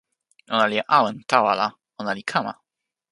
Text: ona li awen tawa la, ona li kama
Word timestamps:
ona 0.53 0.65
li 0.71 0.79
awen 0.97 1.15
tawa 1.29 1.51
la, 1.61 1.67
ona 1.99 2.11
li 2.17 2.23
kama 2.31 2.53